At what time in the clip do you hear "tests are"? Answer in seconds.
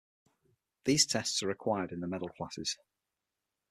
1.05-1.47